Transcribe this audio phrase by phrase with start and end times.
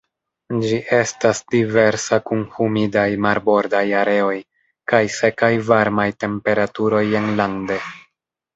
[0.61, 4.33] Ĝi estas diversa kun humidaj marbordaj areoj
[4.93, 7.83] kaj sekaj varmaj temperaturoj enlande.